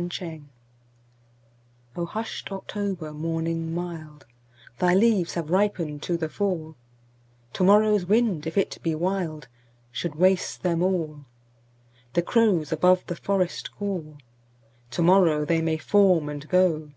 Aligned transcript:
30. 0.00 0.06
October 0.08 0.46
O 1.96 2.06
HUSHED 2.06 2.52
October 2.52 3.12
morning 3.12 3.74
mild, 3.74 4.24
Thy 4.78 4.94
leaves 4.94 5.34
have 5.34 5.50
ripened 5.50 6.02
to 6.04 6.16
the 6.16 6.30
fall; 6.30 6.74
To 7.52 7.64
morrow's 7.64 8.06
wind, 8.06 8.46
if 8.46 8.56
it 8.56 8.78
be 8.82 8.94
wild, 8.94 9.46
Should 9.92 10.14
waste 10.14 10.62
them 10.62 10.82
all. 10.82 11.26
The 12.14 12.22
crows 12.22 12.72
above 12.72 13.04
the 13.08 13.16
forest 13.16 13.76
call; 13.76 14.16
To 14.92 15.02
morrow 15.02 15.44
they 15.44 15.60
may 15.60 15.76
form 15.76 16.30
and 16.30 16.48
go. 16.48 16.92